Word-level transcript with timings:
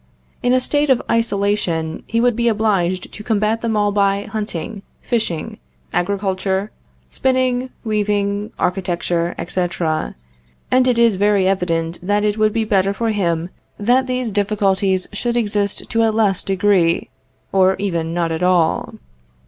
In 0.41 0.51
a 0.51 0.59
state 0.59 0.89
of 0.89 0.99
isolation, 1.11 2.01
he 2.07 2.19
would 2.19 2.35
be 2.35 2.47
obliged 2.47 3.13
to 3.13 3.23
combat 3.23 3.61
them 3.61 3.77
all 3.77 3.91
by 3.91 4.23
hunting, 4.23 4.81
fishing, 5.03 5.59
agriculture, 5.93 6.71
spinning, 7.11 7.69
weaving, 7.83 8.51
architecture, 8.57 9.35
etc., 9.37 10.15
and 10.71 10.87
it 10.87 10.97
is 10.97 11.17
very 11.17 11.47
evident 11.47 11.99
that 12.01 12.23
it 12.23 12.35
would 12.35 12.51
be 12.51 12.63
better 12.63 12.93
for 12.93 13.11
him 13.11 13.51
that 13.77 14.07
these 14.07 14.31
difficulties 14.31 15.07
should 15.13 15.37
exist 15.37 15.87
to 15.91 16.01
a 16.01 16.09
less 16.09 16.41
degree, 16.41 17.11
or 17.51 17.75
even 17.77 18.11
not 18.11 18.31
at 18.31 18.41
all. 18.41 18.95